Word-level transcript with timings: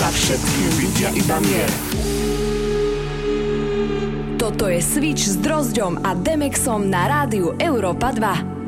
Za 0.00 0.08
všetkým 0.08 0.68
vidia 0.80 1.12
iba 1.12 1.36
mier. 1.44 1.68
Toto 4.40 4.64
je 4.72 4.80
Switch 4.80 5.28
s 5.28 5.36
Drozďom 5.36 6.00
a 6.00 6.16
Demexom 6.16 6.88
na 6.88 7.04
rádiu 7.04 7.52
Európa 7.60 8.08
2. 8.08 8.59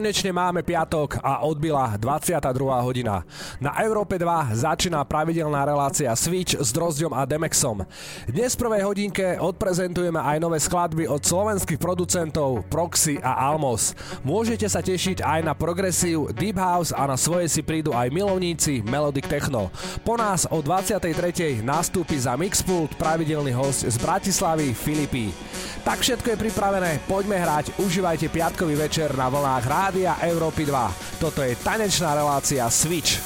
konečne 0.00 0.32
máme 0.32 0.64
piatok 0.64 1.20
a 1.20 1.44
odbila 1.44 1.92
22. 2.00 2.56
hodina. 2.80 3.20
Na 3.60 3.76
Európe 3.84 4.16
2 4.16 4.56
začína 4.56 5.04
pravidelná 5.04 5.68
relácia 5.68 6.08
Switch 6.16 6.56
s 6.56 6.72
Drozďom 6.72 7.12
a 7.12 7.28
Demexom. 7.28 7.84
Dnes 8.24 8.56
v 8.56 8.64
prvej 8.64 8.88
hodinke 8.88 9.36
odprezentujeme 9.36 10.16
aj 10.16 10.40
nové 10.40 10.56
skladby 10.56 11.04
od 11.04 11.20
slovenských 11.20 11.76
producentov 11.76 12.64
Proxy 12.72 13.20
a 13.20 13.36
Almos. 13.36 13.92
Môžete 14.24 14.64
sa 14.64 14.80
tešiť 14.80 15.20
aj 15.20 15.44
na 15.44 15.52
progresiu, 15.52 16.32
Deep 16.32 16.56
House 16.56 16.96
a 16.96 17.04
na 17.04 17.20
svoje 17.20 17.52
si 17.52 17.60
prídu 17.60 17.92
aj 17.92 18.08
milovníci 18.08 18.80
Melodic 18.80 19.28
Techno. 19.28 19.68
Po 20.08 20.16
nás 20.16 20.48
o 20.48 20.64
23. 20.64 21.60
nastúpi 21.60 22.16
za 22.16 22.40
Mixpult 22.40 22.96
pravidelný 22.96 23.52
host 23.52 23.84
z 23.84 24.00
Bratislavy 24.00 24.72
Filipí. 24.72 25.36
Tak 25.84 26.00
všetko 26.00 26.32
je 26.32 26.42
pripravené, 26.48 27.04
poďme 27.04 27.36
hrať, 27.36 27.76
užívajte 27.76 28.32
piatkový 28.32 28.72
večer 28.88 29.12
na 29.12 29.28
vlnách 29.28 29.64
Rádia 29.68 30.16
Európy 30.24 30.64
2. 30.64 31.20
Toto 31.20 31.44
je 31.44 31.52
tanečná 31.60 32.16
relácia 32.16 32.64
Switch. 32.72 33.20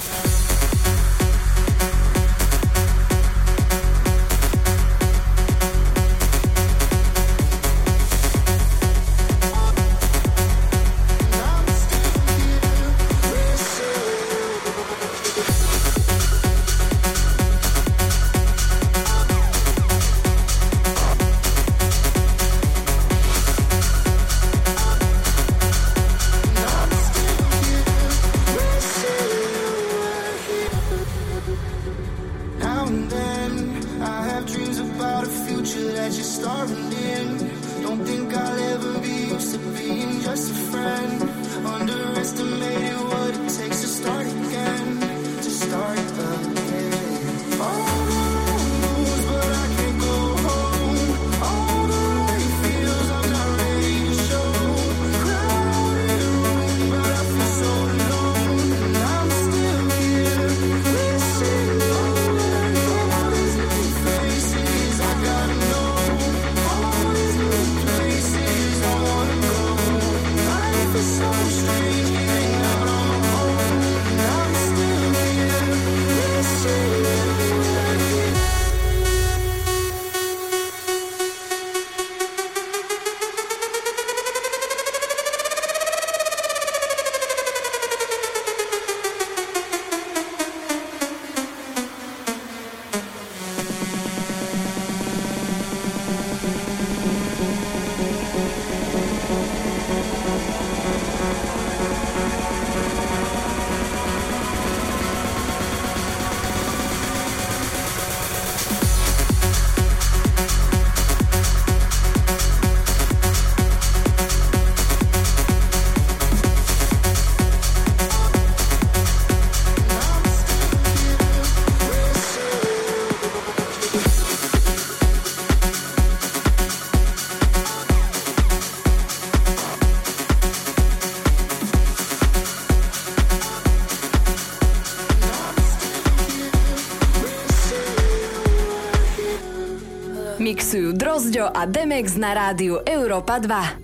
Drozďo 141.45 141.61
a 141.61 141.69
Demex 141.69 142.17
na 142.17 142.33
rádiu 142.33 142.81
Európa 142.89 143.37
2. 143.37 143.84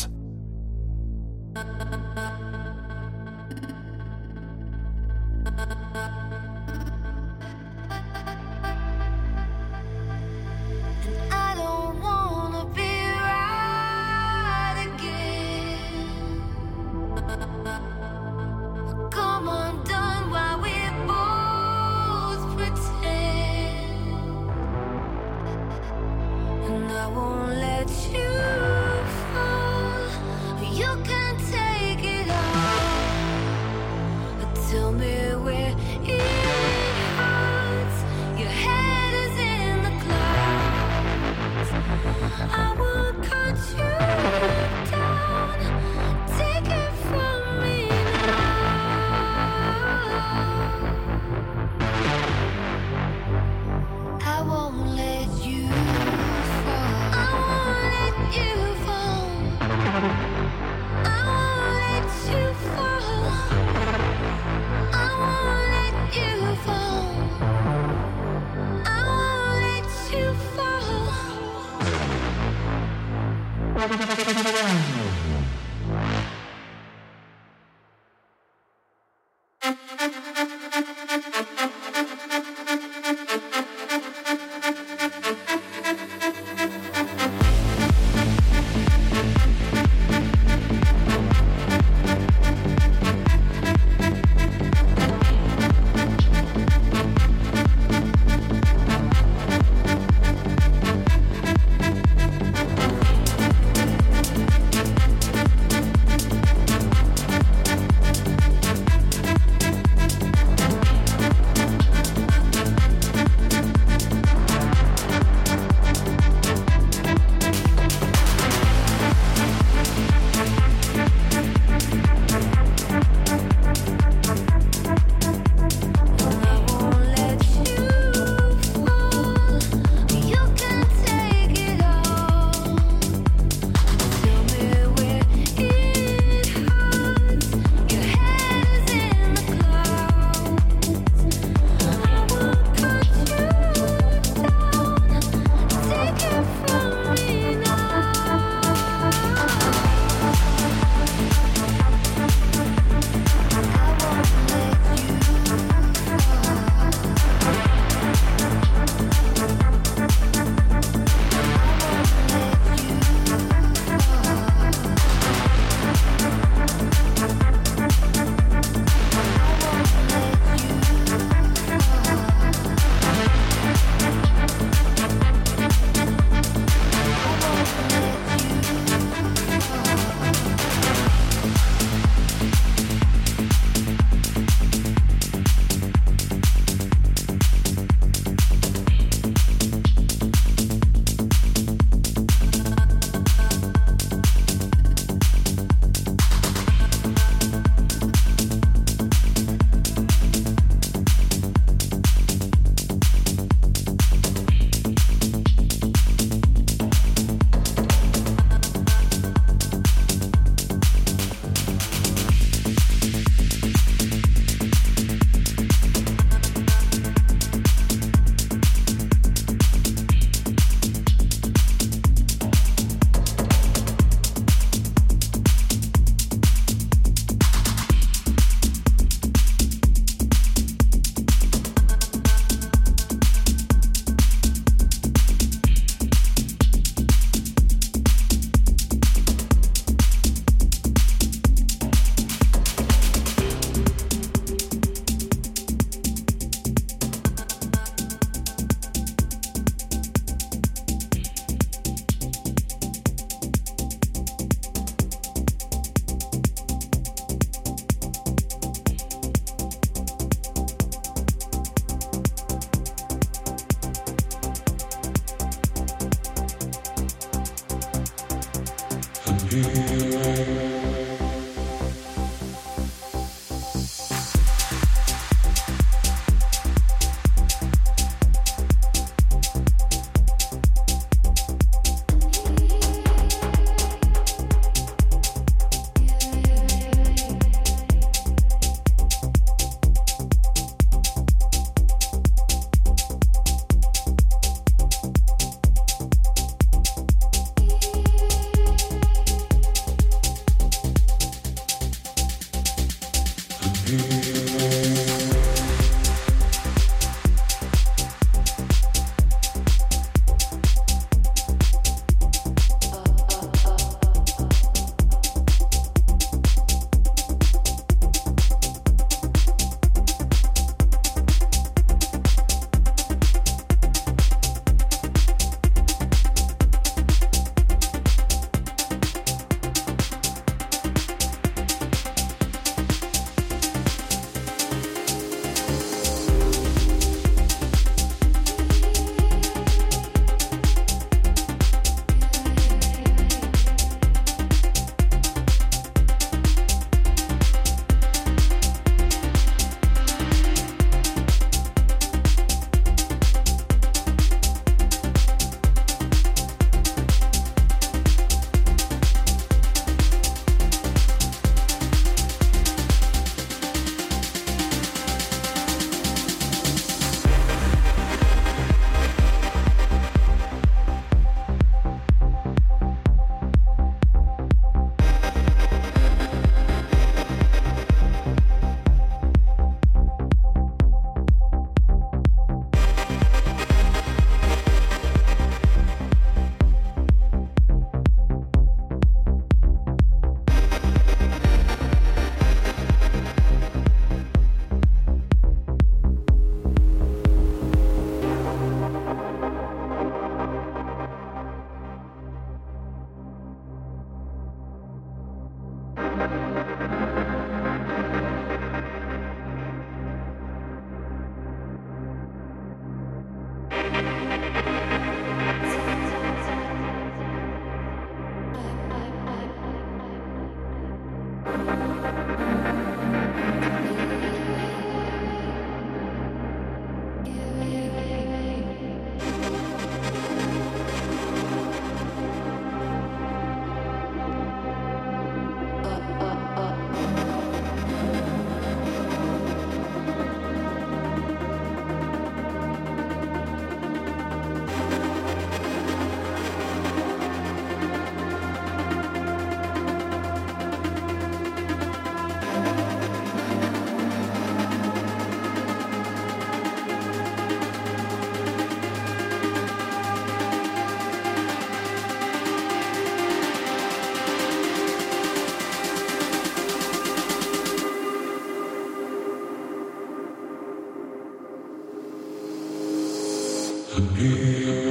again. 474.09 474.90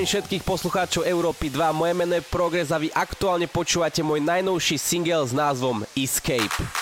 Zdravím 0.00 0.16
všetkých 0.16 0.48
poslucháčov 0.48 1.04
Európy 1.04 1.52
2, 1.52 1.76
moje 1.76 1.92
meno 1.92 2.16
je 2.16 2.24
Progres 2.24 2.72
a 2.72 2.80
vy 2.80 2.88
aktuálne 2.88 3.44
počúvate 3.44 4.00
môj 4.00 4.24
najnovší 4.24 4.80
single 4.80 5.28
s 5.28 5.36
názvom 5.36 5.84
Escape. 5.92 6.79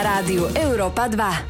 Na 0.00 0.16
rádiu 0.16 0.48
Európa 0.56 1.12
2. 1.12 1.49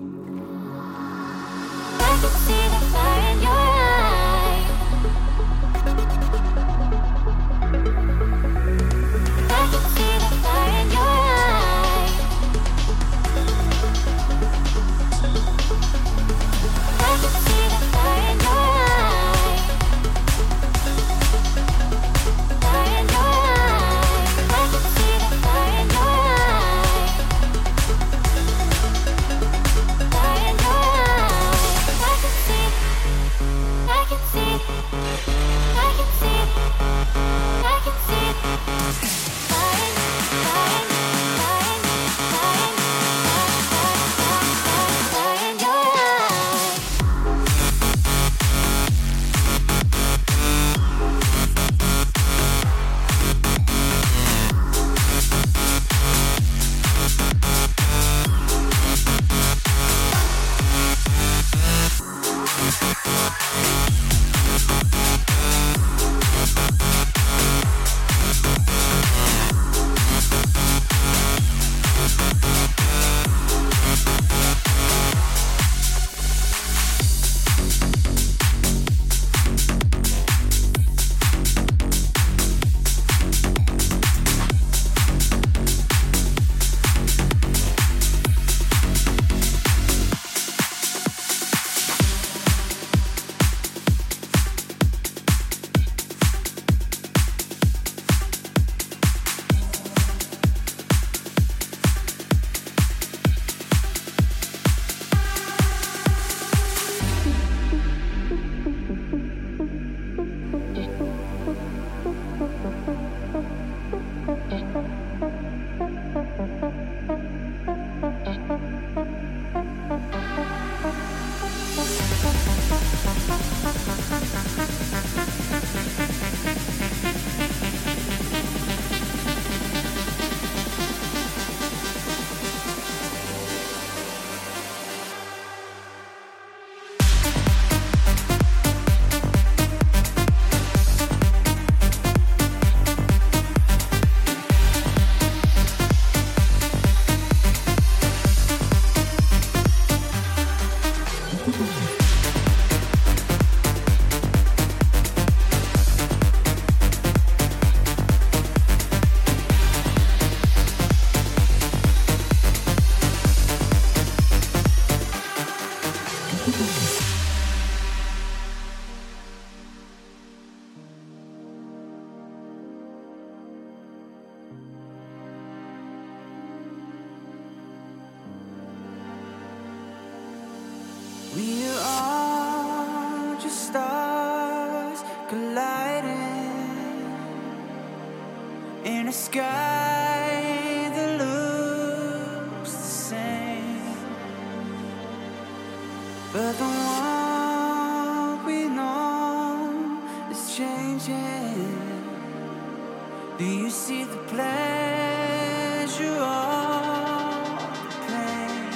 Do 203.41 203.47
you 203.47 203.71
see 203.71 204.03
the 204.03 204.17
pleasure 204.31 206.13
or 206.13 207.57
the 207.73 207.97
pain? 208.05 208.69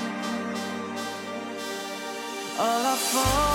All 2.57 2.86
I 2.93 2.95
fall. 2.97 3.54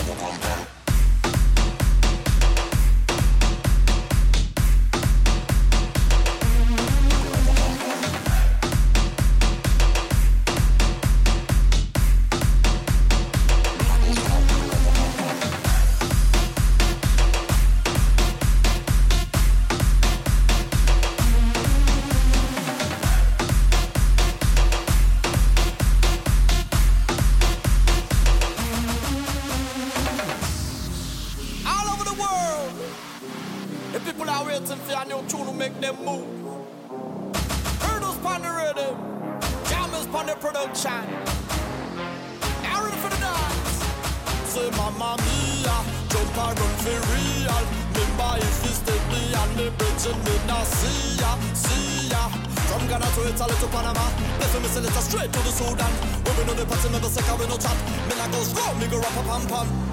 Run 46.51 46.73
for 46.83 46.99
real 47.15 47.55
Remember 47.95 48.31
if 48.43 48.57
you 48.63 48.73
step 48.75 49.01
me 49.07 49.21
on 49.35 49.49
the 49.55 49.71
bridge 49.79 50.05
and 50.11 50.19
me 50.25 50.35
not 50.47 50.67
see 50.67 51.15
ya, 51.15 51.31
see 51.55 52.09
ya 52.11 52.27
From 52.67 52.83
Ghana 52.87 53.07
to 53.07 53.21
Italy 53.27 53.55
to 53.55 53.67
Panama 53.71 54.05
Left 54.39 54.55
me 54.59 54.67
sell 54.67 54.85
it 54.85 54.91
straight 54.99 55.31
to 55.31 55.39
the 55.39 55.51
Sudan. 55.51 55.91
When 56.27 56.33
we 56.37 56.43
know 56.45 56.53
the 56.53 56.65
party 56.65 56.89
member 56.89 57.07
sick 57.07 57.27
we 57.39 57.47
no 57.47 57.55
chat 57.55 57.77
Me 58.07 58.15
not 58.19 58.31
go 58.31 58.43
strong, 58.43 58.79
me 58.79 58.87
go 58.87 58.99
rap 58.99 59.15
a 59.15 59.23
pam 59.23 59.47
pam. 59.47 59.90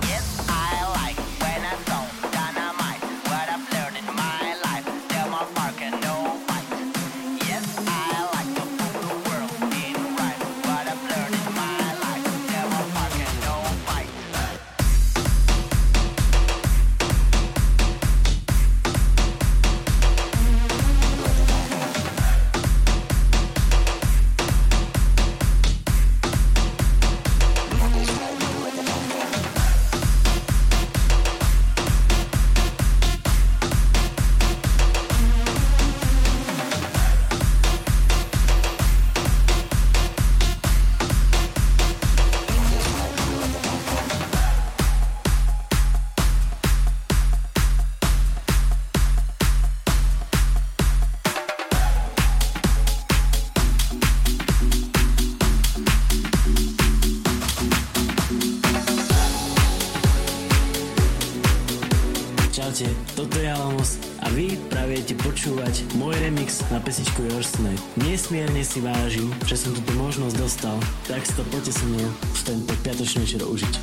pesničku 66.88 67.20
Yours 67.28 67.52
Nesmierne 68.00 68.64
si 68.64 68.80
vážim, 68.80 69.28
že 69.44 69.60
som 69.60 69.76
túto 69.76 69.92
možnosť 70.00 70.40
dostal, 70.40 70.72
tak 71.04 71.20
si 71.20 71.36
to 71.36 71.44
poďte 71.52 71.76
so 71.76 71.84
mnou 71.84 72.08
v 72.08 72.40
tento 72.48 72.72
piatočný 72.80 73.28
večer 73.28 73.44
užiť. 73.44 73.74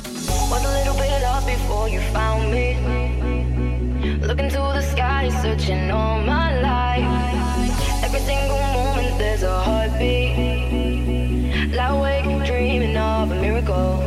Looking 4.26 4.50
to 4.50 4.58
the 4.74 4.82
sky, 4.82 5.30
searching 5.38 5.86
all 5.94 6.18
my 6.18 6.58
life. 6.58 7.06
Every 8.02 8.18
single 8.26 8.58
moment, 8.74 9.14
there's 9.22 9.46
a 9.46 9.54
heartbeat. 9.62 10.34
Loud 11.78 12.02
awake, 12.02 12.26
dreaming 12.42 12.98
of 12.98 13.30
a 13.30 13.38
miracle. 13.38 14.05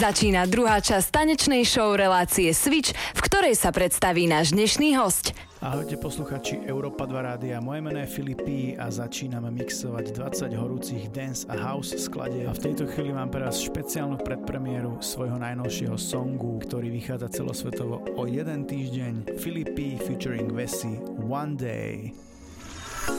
Začína 0.00 0.48
druhá 0.48 0.80
časť 0.80 1.12
tanečnej 1.12 1.60
show 1.60 1.92
relácie 1.92 2.56
Switch, 2.56 2.96
v 3.12 3.20
ktorej 3.20 3.52
sa 3.52 3.68
predstaví 3.68 4.24
náš 4.24 4.56
dnešný 4.56 4.96
host. 4.96 5.36
Ahojte 5.60 6.00
posluchači 6.00 6.64
Európa 6.64 7.04
2 7.04 7.20
rádia, 7.20 7.60
moje 7.60 7.84
meno 7.84 8.00
je 8.00 8.08
Filipí 8.08 8.80
a 8.80 8.88
začíname 8.88 9.52
mixovať 9.52 10.16
20 10.16 10.56
horúcich 10.56 11.12
dance 11.12 11.44
a 11.52 11.54
house 11.60 11.92
sklade 12.00 12.48
a 12.48 12.56
v 12.56 12.62
tejto 12.64 12.88
chvíli 12.88 13.12
mám 13.12 13.28
pre 13.28 13.44
vás 13.44 13.60
špeciálnu 13.60 14.16
predpremiéru 14.24 15.04
svojho 15.04 15.36
najnovšieho 15.36 16.00
songu, 16.00 16.56
ktorý 16.64 16.88
vychádza 16.96 17.44
celosvetovo 17.44 18.00
o 18.16 18.24
jeden 18.24 18.64
týždeň 18.64 19.36
Filipí 19.36 20.00
featuring 20.00 20.48
Vessi 20.48 20.96
One 21.28 21.60
Day. 21.60 22.16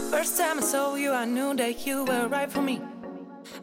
First 0.10 0.34
time 0.34 0.58
I 0.58 0.66
saw 0.66 0.98
you, 0.98 1.14
I 1.14 1.30
knew 1.30 1.54
that 1.62 1.86
you 1.86 2.10
were 2.10 2.26
right 2.26 2.50
for 2.50 2.66
me. 2.66 2.82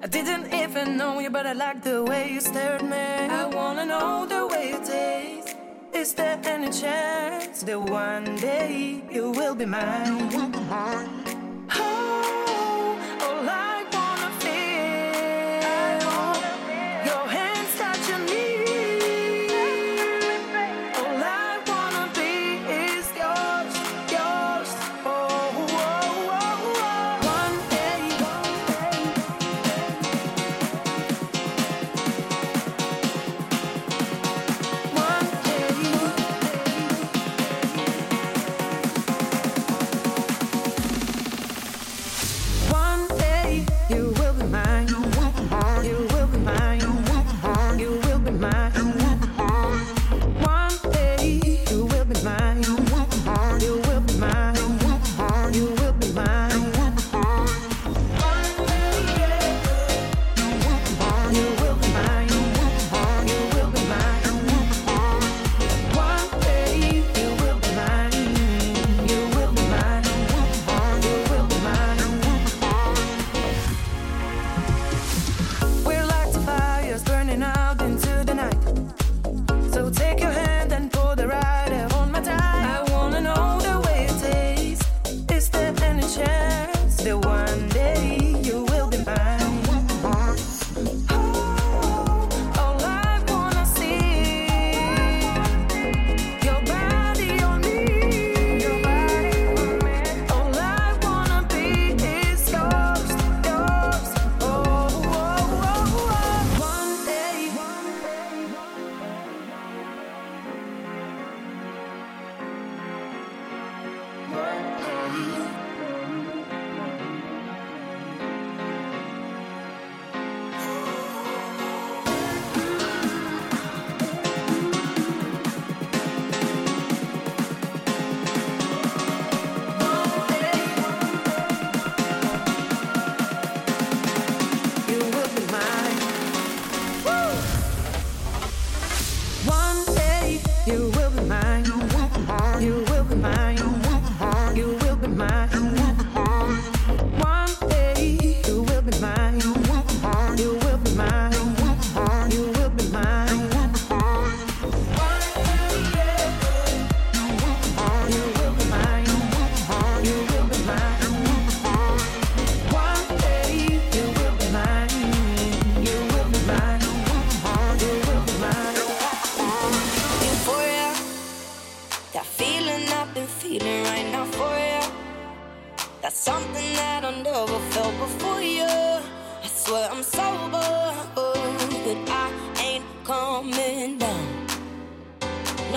I 0.02 0.06
didn't 0.06 0.52
even 0.52 0.96
know 0.96 1.18
you, 1.20 1.30
but 1.30 1.46
I 1.46 1.52
like 1.52 1.82
the 1.82 2.02
way 2.02 2.32
you 2.32 2.40
stare 2.40 2.74
at 2.76 2.84
me. 2.84 2.96
I 2.96 3.46
wanna 3.46 3.86
know 3.86 4.26
the 4.26 4.46
way 4.46 4.70
you 4.70 4.78
taste. 4.84 5.56
Is 5.92 6.14
there 6.14 6.38
any 6.44 6.70
chance 6.70 7.62
that 7.62 7.80
one 7.80 8.36
day 8.36 9.02
you 9.10 9.30
will 9.30 9.54
be 9.54 9.66
mine? 9.66 11.17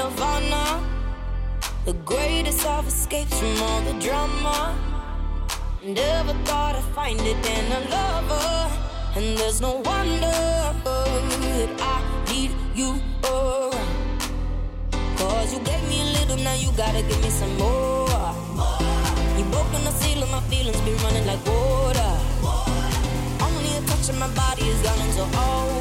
Nirvana, 0.02 0.82
the 1.86 1.94
greatest 1.94 2.66
of 2.66 2.88
escapes 2.88 3.38
from 3.40 3.62
all 3.62 3.82
the 3.82 3.94
drama. 4.00 4.76
Never 5.84 6.34
thought 6.46 6.76
I'd 6.76 6.84
find 6.96 7.20
it 7.22 7.38
in 7.56 7.66
a 7.72 7.82
lover. 7.94 8.72
And 9.16 9.38
there's 9.38 9.62
no 9.62 9.74
wonder 9.92 10.40
that 10.86 11.70
I 11.94 11.98
need 12.32 12.50
you 12.74 13.00
around. 13.24 14.20
Cause 15.20 15.54
you 15.54 15.60
gave 15.60 15.84
me 15.88 16.02
a 16.02 16.10
little, 16.18 16.38
now 16.38 16.56
you 16.56 16.72
gotta 16.76 17.04
give 17.04 17.22
me 17.22 17.30
some 17.30 17.56
more. 17.60 18.34
You 19.38 19.44
broken 19.54 19.84
the 19.84 19.92
seal 20.02 20.26
my 20.32 20.42
feelings, 20.50 20.82
be 20.82 20.94
running 21.04 21.28
like 21.28 21.46
water. 21.46 22.12
Only 23.46 23.72
a 23.78 23.82
touch 23.86 24.10
of 24.10 24.18
my 24.18 24.30
body 24.34 24.64
is 24.64 24.82
gone 24.82 25.02
into 25.06 25.22
overload. 25.22 25.81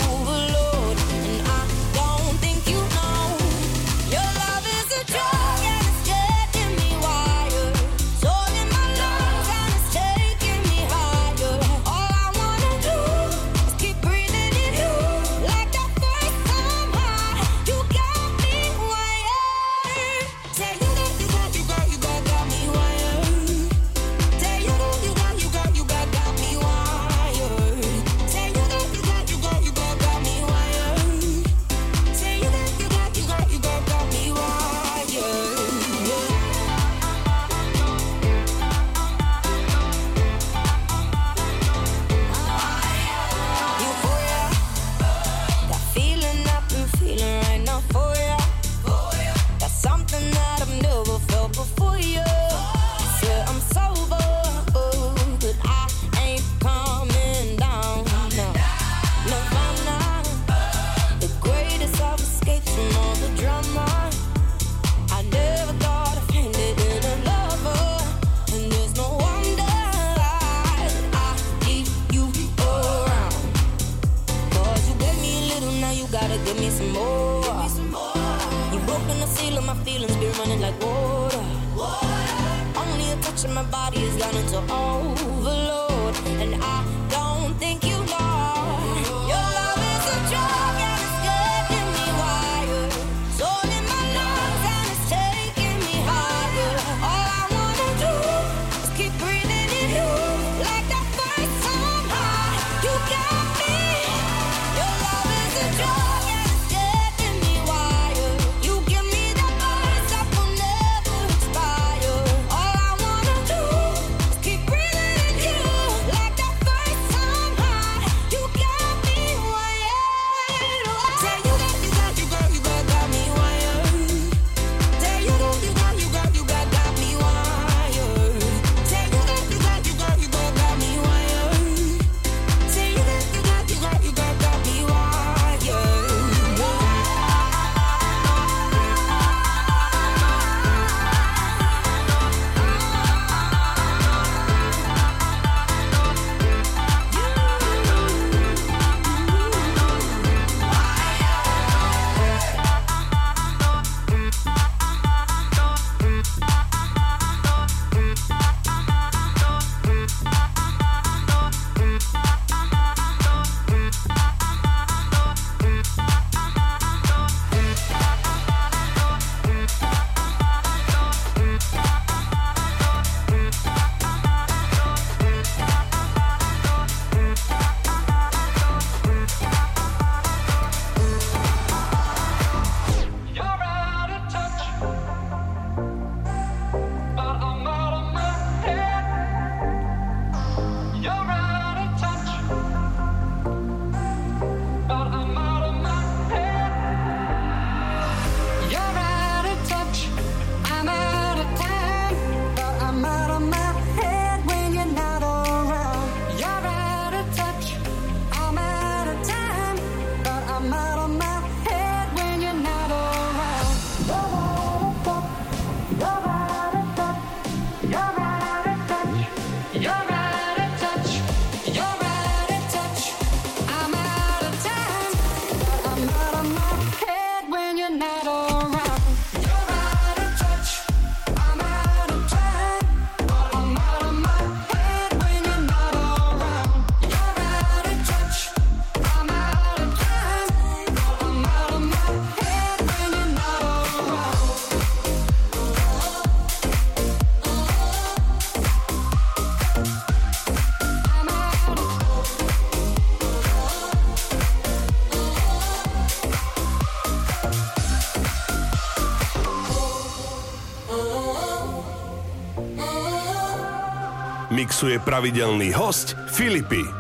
Pravidelný 265.01 265.73
host 265.73 266.17
Filipy. 266.27 267.00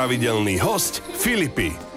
Pravidelný 0.00 0.56
host 0.56 1.04
Filipy. 1.12 1.89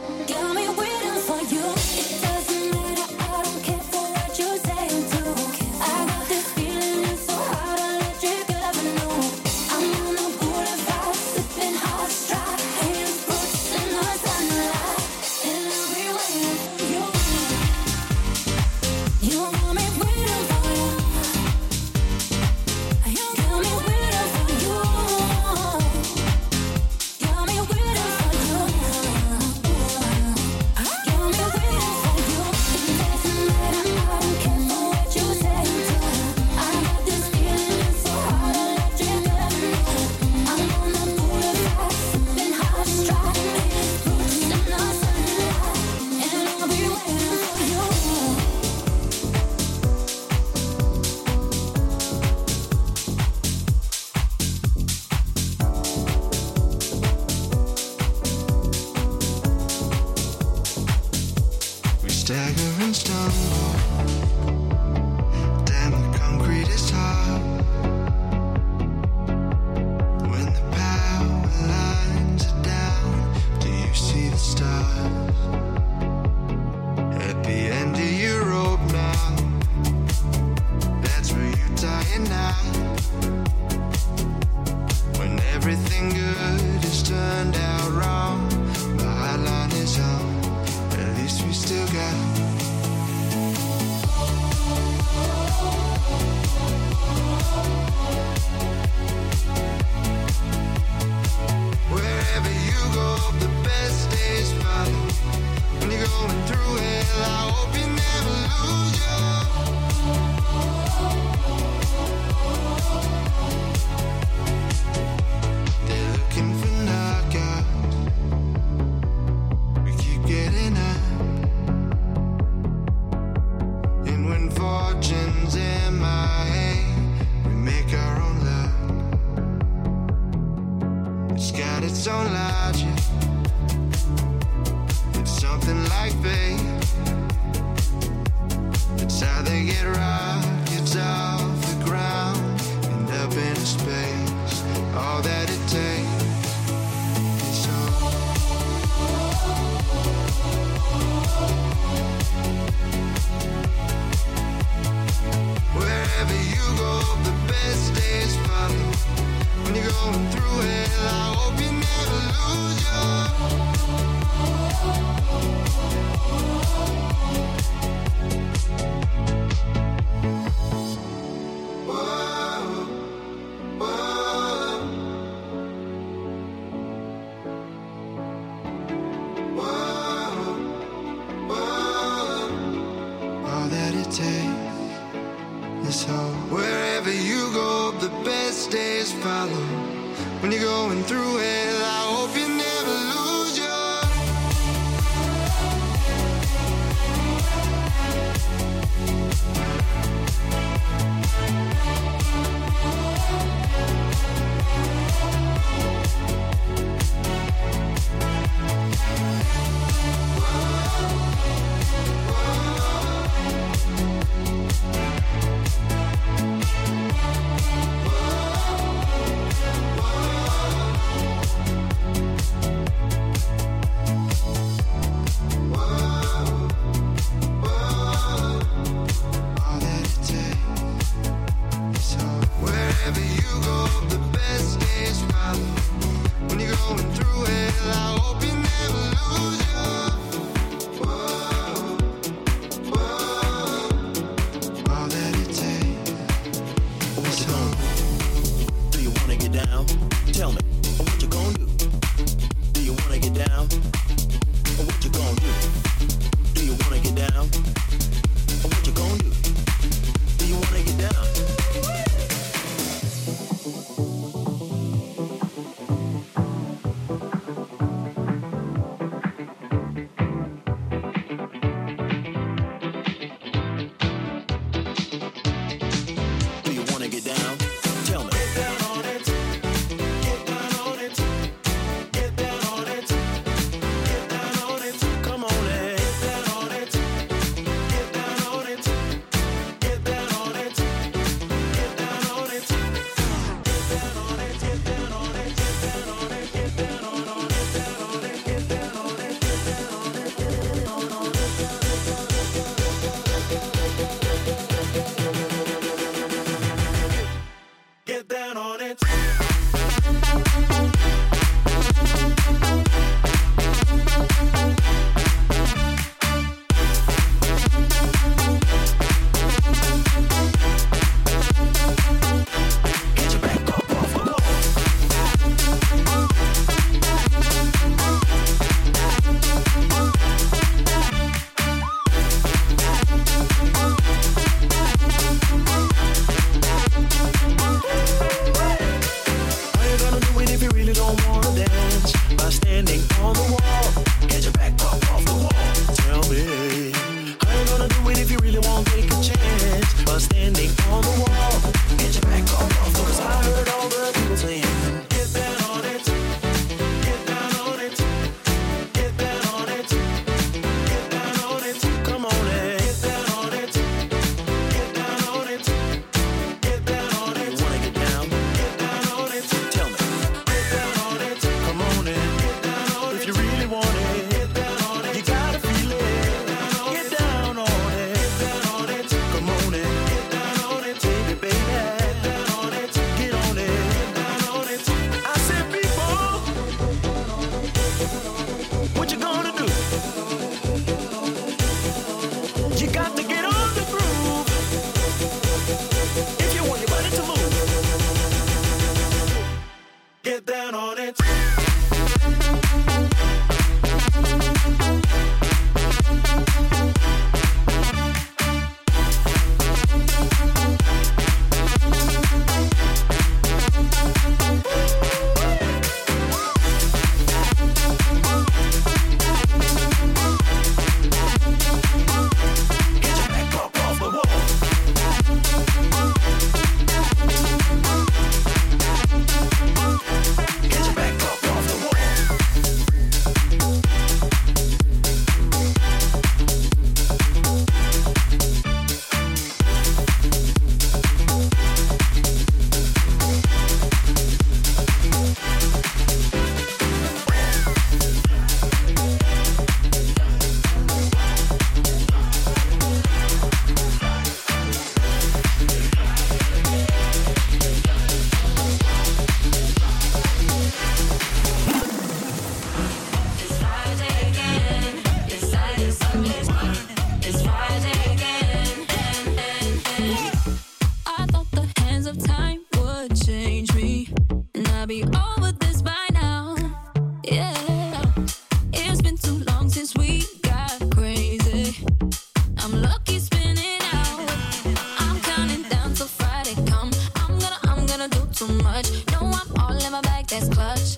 touch. 490.75 490.95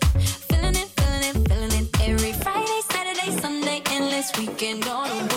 Feeling 0.47 0.75
it, 0.75 0.89
feeling 0.97 1.23
it, 1.23 1.49
feeling 1.49 1.73
it. 1.81 2.01
Every 2.01 2.33
Friday, 2.33 2.81
Saturday, 2.91 3.31
Sunday, 3.41 3.81
endless 3.91 4.31
weekend 4.37 4.87
on 4.87 5.09
a 5.09 5.34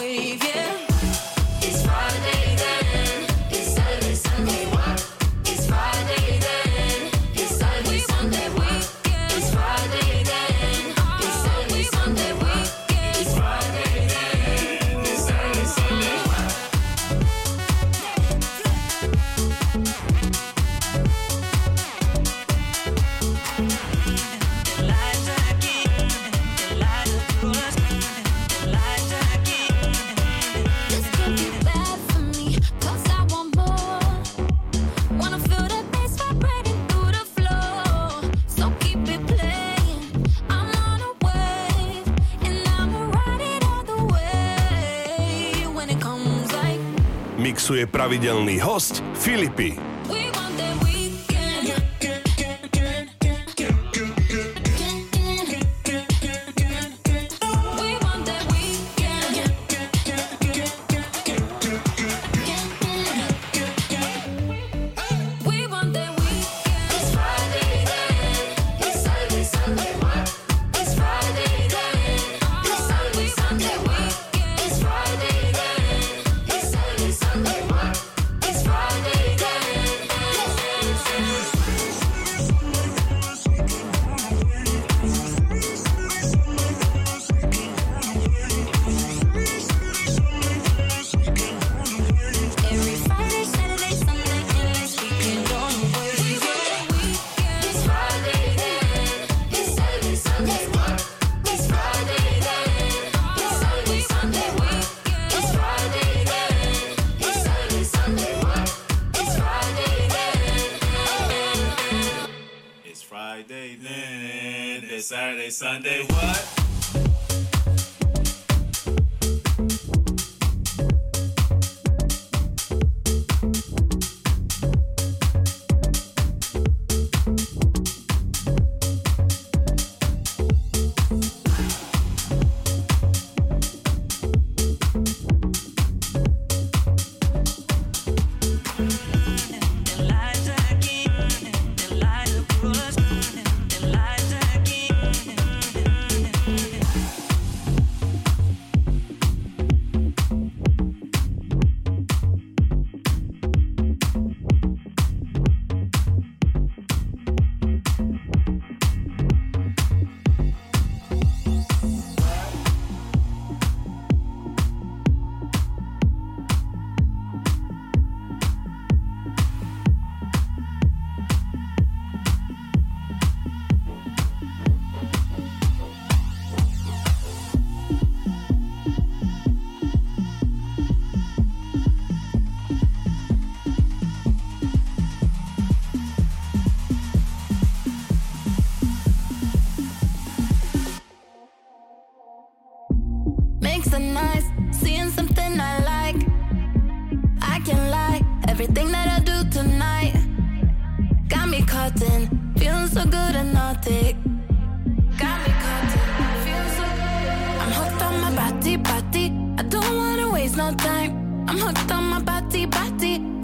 pravidelný 48.08 48.56
host 48.64 49.04
Filipy. 49.20 49.97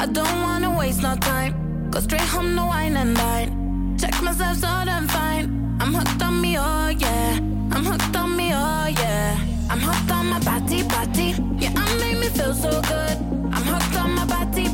I 0.05 0.07
don't 0.07 0.43
wanna 0.43 0.71
waste 0.77 1.01
no 1.01 1.17
time. 1.17 1.89
Go 1.91 1.99
straight 1.99 2.21
home, 2.21 2.55
no 2.55 2.67
wine 2.67 2.95
and 2.95 3.17
dine. 3.17 3.97
Check 3.99 4.21
myself, 4.23 4.59
so 4.59 4.67
I'm 4.69 5.09
fine. 5.09 5.79
I'm 5.81 5.95
hooked 5.95 6.23
on 6.23 6.43
me, 6.43 6.59
oh 6.59 6.89
yeah. 6.89 7.39
I'm 7.73 7.87
hooked 7.87 8.15
on 8.15 8.37
me, 8.37 8.51
oh 8.53 8.87
yeah. 8.87 9.39
I'm 9.71 9.81
hooked 9.81 10.13
on 10.13 10.27
my 10.27 10.41
body, 10.41 10.83
body. 10.83 11.35
Yeah, 11.59 11.73
I 11.75 11.97
make 12.01 12.19
me 12.19 12.29
feel 12.37 12.53
so 12.53 12.83
good. 12.83 13.17
I'm 13.55 13.65
hooked 13.65 13.97
on 13.97 14.15
my 14.15 14.27
body. 14.27 14.74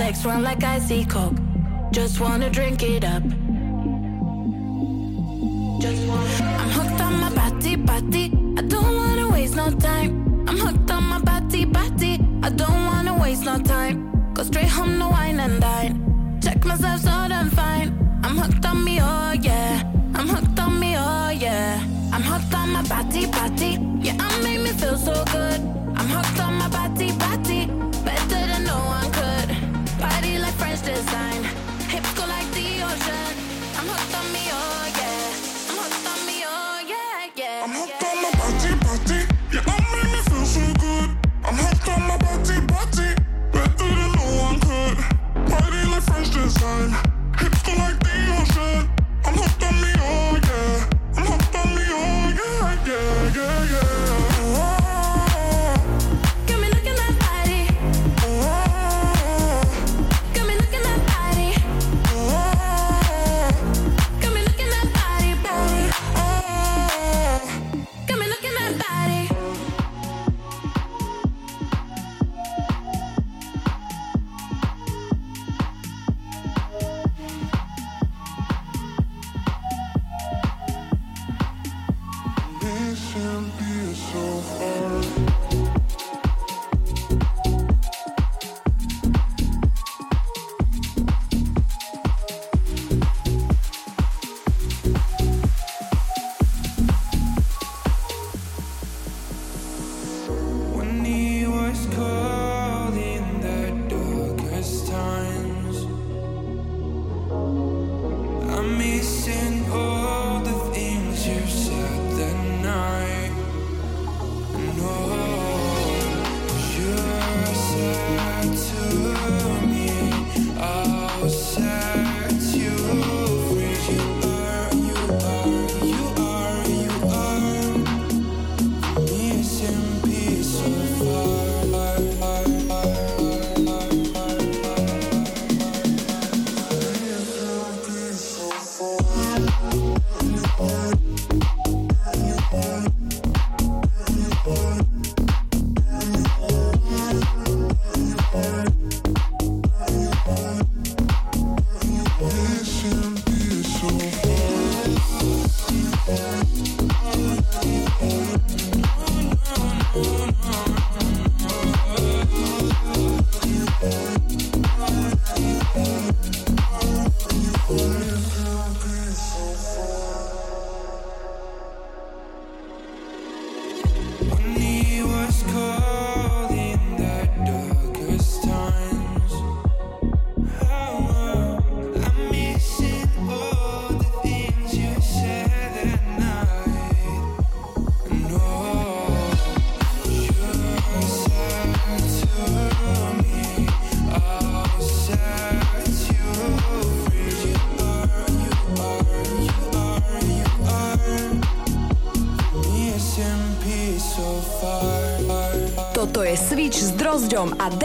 Legs 0.00 0.24
run 0.24 0.42
like 0.42 0.62
icy 0.64 1.04
coke. 1.04 1.36
Just 1.92 2.20
wanna 2.20 2.50
drink 2.50 2.82
it 2.82 3.04
up. 3.04 3.22
Just 5.80 6.02
wanna. 6.08 6.58
I'm 6.60 6.70
hooked 6.78 7.00
on 7.00 7.20
my 7.20 7.30
body, 7.34 7.76
body. 7.76 8.24
I 8.58 8.62
don't 8.62 8.96
wanna 8.96 9.30
waste 9.30 9.56
no 9.56 9.70
time. 9.70 10.10
I'm 10.48 10.58
hooked 10.58 10.90
on 10.90 11.04
my 11.04 11.20
body, 11.20 11.64
body. 11.64 12.14
I 12.42 12.50
don't 12.50 12.84
wanna 12.90 13.14
waste 13.18 13.44
no 13.44 13.58
time. 13.58 13.96
Go 14.34 14.42
straight 14.42 14.68
home 14.68 14.98
no 14.98 15.08
wine 15.10 15.38
and 15.40 15.60
dine. 15.60 15.94
Check 16.42 16.64
myself 16.64 17.00
so 17.00 17.10
I'm 17.10 17.50
fine. 17.50 17.88
I'm 18.24 18.36
hooked 18.36 18.64
on 18.66 18.84
me, 18.84 18.98
oh 19.00 19.32
yeah. 19.32 19.82
I'm 20.14 20.28
hooked 20.28 20.58
on 20.58 20.80
me, 20.80 20.96
oh 20.96 21.30
yeah. 21.30 21.80
I'm 22.12 22.22
hooked 22.22 22.54
on 22.54 22.70
my 22.72 22.82
body, 22.88 23.26
body. 23.26 23.78
Yeah, 24.00 24.16
I 24.18 24.42
made 24.42 24.60
me 24.64 24.70
feel 24.80 24.96
so 24.96 25.14
good. 25.32 25.60
I'm 25.98 26.08
hooked 26.14 26.40
on 26.40 26.54
my 26.58 26.68
body, 26.68 27.12
body. 27.12 27.53
sisters. 30.84 31.14
I 31.14 31.33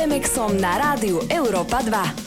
Remexom 0.09 0.57
na 0.57 0.73
rádiu 0.73 1.21
Európa 1.29 1.85
2. 1.85 2.18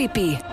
Creepy. 0.00 0.49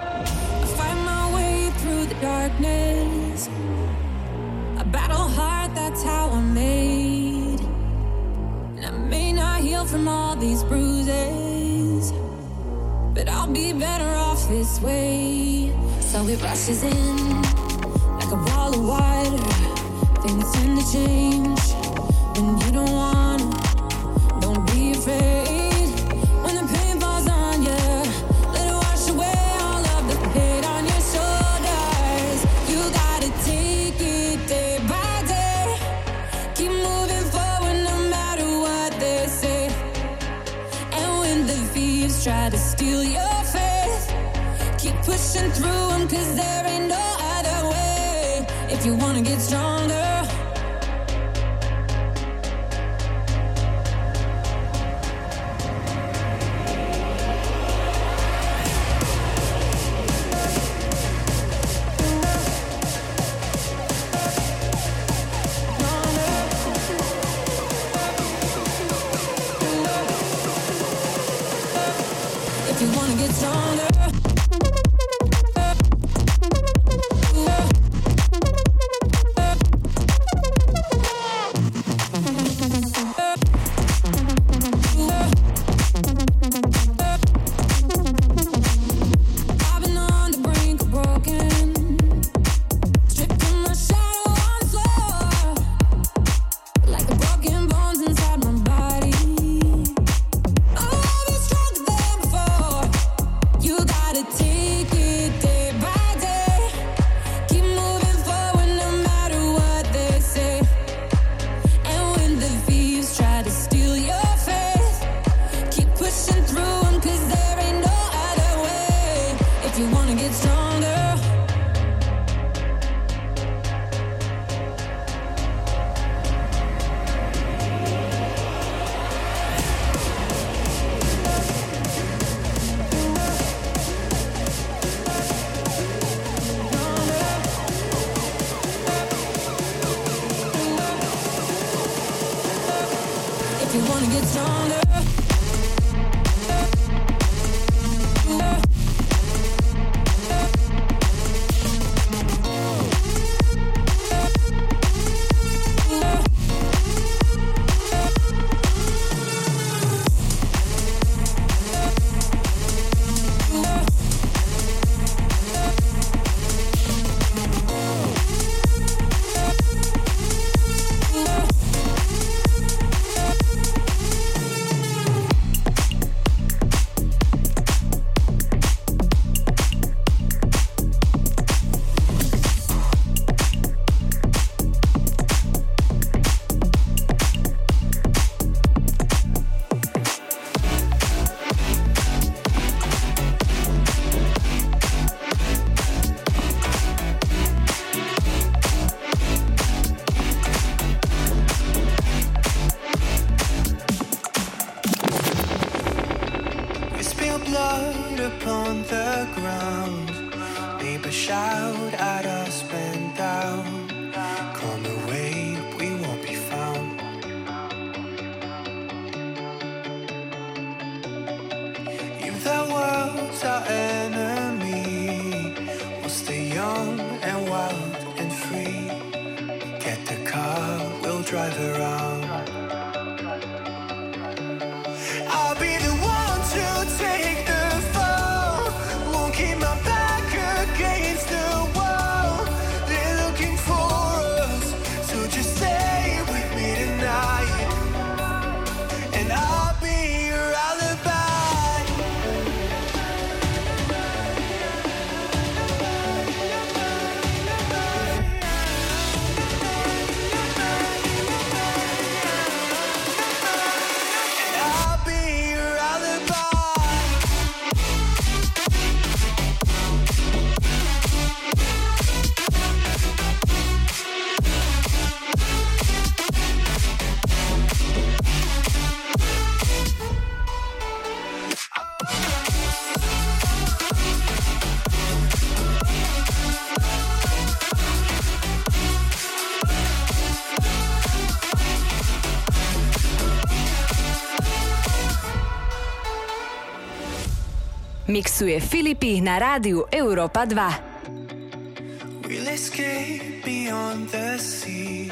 Plesuje 298.37 298.61
Filipi 298.61 299.17
na 299.17 299.41
rádiu 299.41 299.89
Európa 299.89 300.45
2. 300.45 302.21
We'll 302.21 302.53
escape 302.53 303.41
beyond 303.41 304.13
the 304.13 304.37
sea 304.37 305.09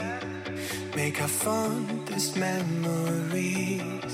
Make 0.93 1.17
our 1.17 1.27
fondest 1.27 2.37
memories 2.37 4.13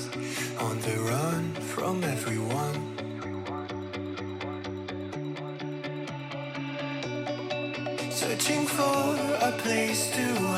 On 0.63 0.79
the 0.79 0.95
run 1.03 1.51
from 1.75 1.99
everyone 2.07 2.79
Searching 8.15 8.63
for 8.63 9.19
a 9.43 9.51
place 9.59 10.07
to 10.15 10.50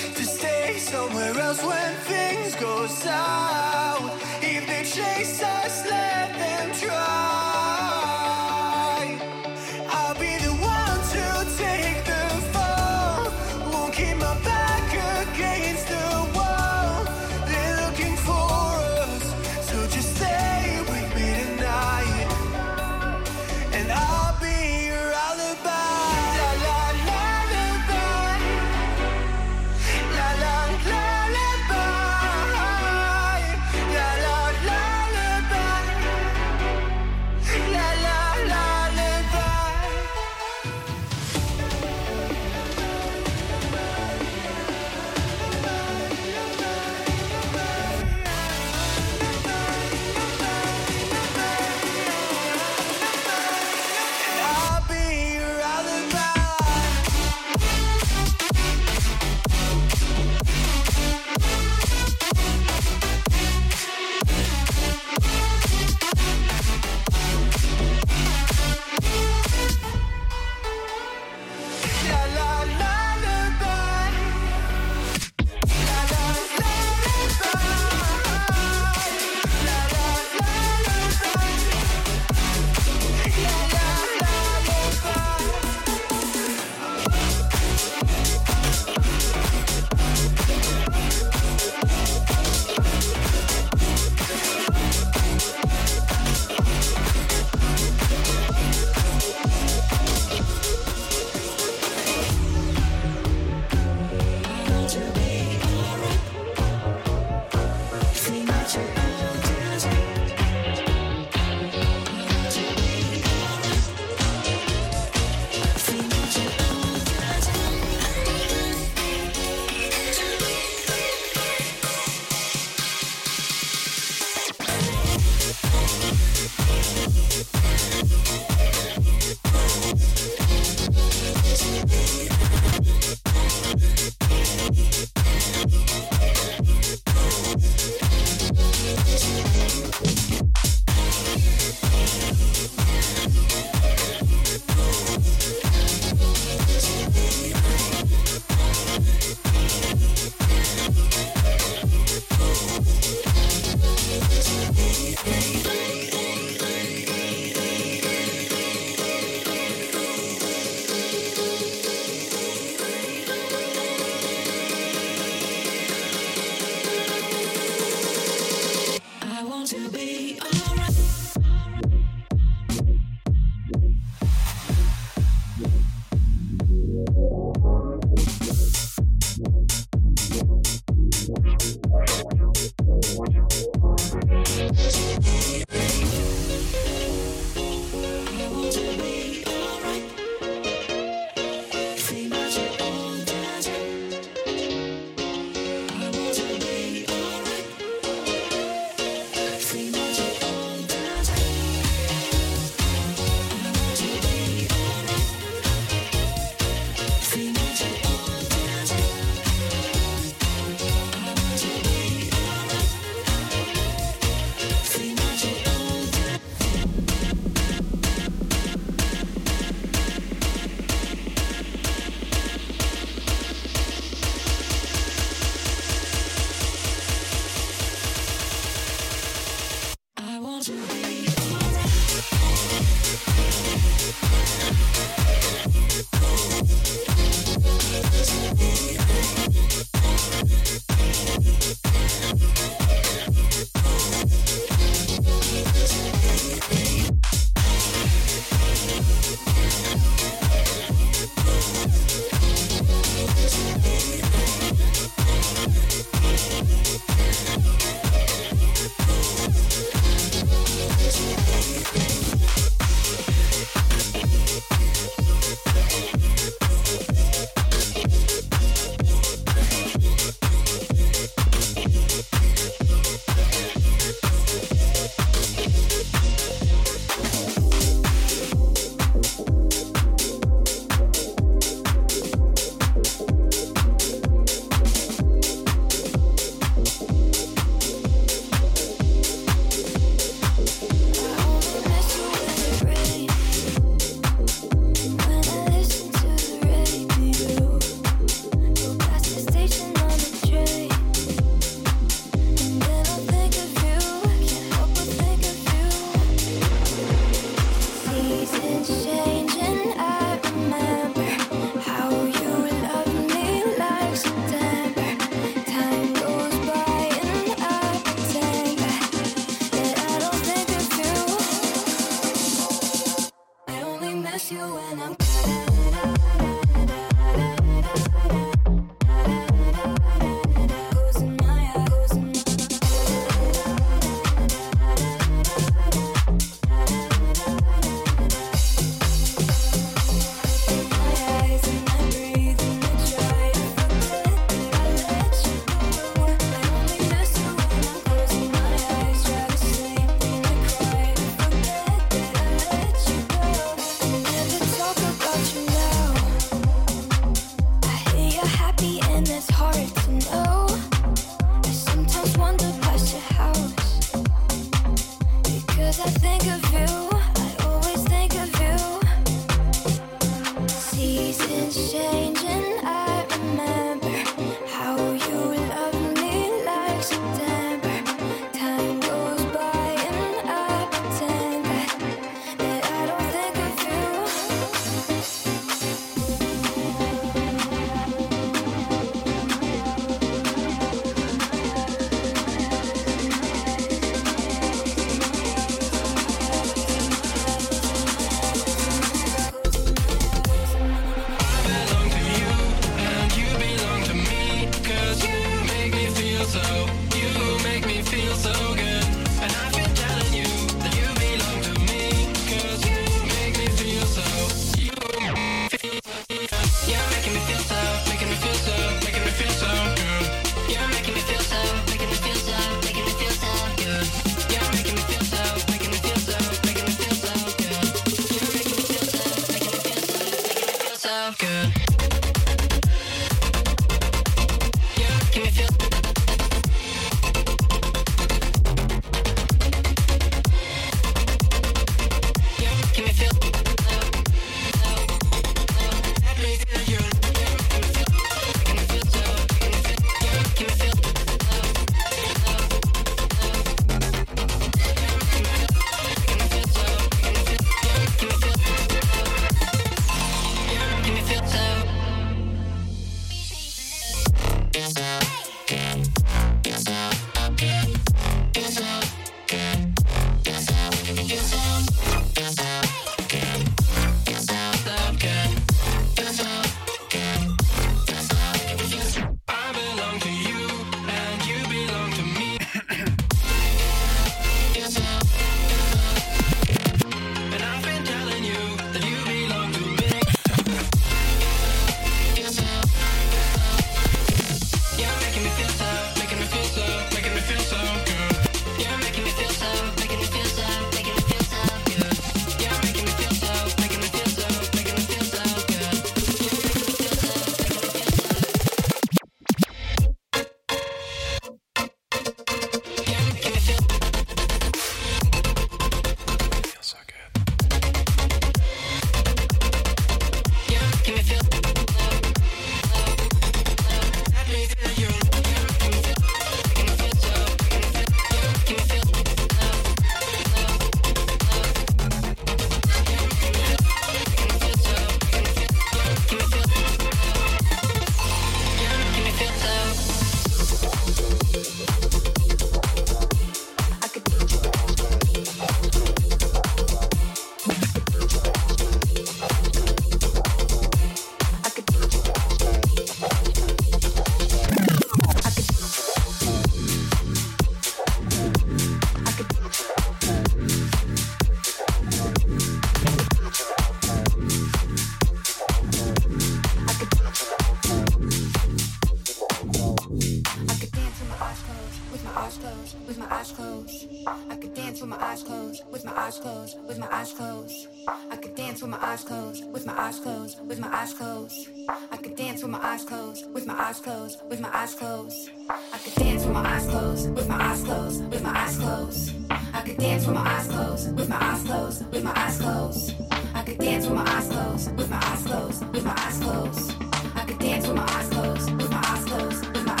eyes 580.11 580.19
closed, 580.19 580.67
with 580.67 580.77
my 580.79 580.89
eyes 580.93 581.13
closed. 581.13 581.69
I 582.11 582.17
could 582.17 582.35
dance 582.35 582.61
with 582.61 582.71
my 582.71 582.79
eyes 582.83 583.05
closed, 583.05 583.53
with 583.53 583.65
my 583.65 583.73
eyes 583.81 583.99
closed, 584.01 584.41
with 584.49 584.59
my 584.59 584.69
eyes 584.73 584.93
closed. 584.93 585.49
I 585.69 585.97
could 585.99 586.15
dance 586.15 586.43
with 586.43 586.53
my 586.53 586.65
eyes 586.67 586.87
closed, 586.87 587.33
with 587.33 587.47
my 587.47 587.55
eyes 587.55 587.83
closed, 587.83 588.29
with 588.29 588.43
my 588.43 588.51
eyes 588.51 588.77
closed. 588.77 589.35
I 589.49 589.81
could 589.81 589.97
dance 589.97 590.25
with 590.25 590.35
my 590.35 590.41
eyes 590.41 590.67
closed, 590.67 591.15
with 591.17 591.29
my 591.29 591.37
eyes 591.39 591.63
closed, 591.63 592.11
with 592.11 592.23
my 592.25 592.33
eyes 592.35 592.57
closed. 592.59 593.15
I 593.55 593.63
could 593.63 593.77
dance 593.77 594.05
with 594.05 594.15
my 594.15 594.27
eyes 594.27 594.49
closed, 594.49 594.97
with 594.97 595.09
my 595.09 595.21
eyes 595.23 595.43
closed, 595.43 595.93
with 595.93 596.03
my 596.03 596.13
eyes 596.17 596.39
closed. 596.39 596.93
I 597.35 597.45
could 597.45 597.59
dance 597.59 597.87
with 597.87 597.95
my 597.95 598.03
eyes 598.03 598.29
closed, 598.29 598.71
with 598.75 598.91
my 598.91 599.03
eyes 599.05 599.25
closed, 599.25 599.65
with 599.67 599.85
my 599.85 599.93
eyes 599.93 599.95
closed. 599.95 600.00